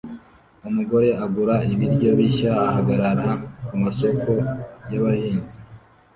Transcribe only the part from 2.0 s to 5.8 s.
bishya ahagarara kumasoko yabahinzi